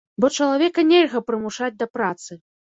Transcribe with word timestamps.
Бо 0.23 0.29
чалавека 0.37 0.85
нельга 0.93 1.23
прымушаць 1.29 1.73
да 1.85 1.93
працы. 1.99 2.43